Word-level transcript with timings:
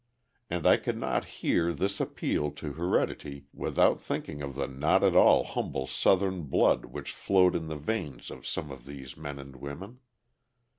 And 0.49 0.65
I 0.65 0.77
could 0.77 0.97
not 0.97 1.25
hear 1.45 1.71
this 1.71 1.99
appeal 2.01 2.49
to 2.53 2.73
heredity 2.73 3.45
without 3.53 4.01
thinking 4.01 4.41
of 4.41 4.55
the 4.55 4.67
not 4.67 5.03
at 5.03 5.15
all 5.15 5.43
humble 5.43 5.85
Southern 5.85 6.45
blood 6.45 6.85
which 6.85 7.11
flowed 7.11 7.55
in 7.55 7.67
the 7.67 7.77
veins 7.77 8.31
of 8.31 8.47
some 8.47 8.71
of 8.71 8.87
these 8.87 9.15
men 9.15 9.37
and 9.37 9.55
women. 9.57 9.99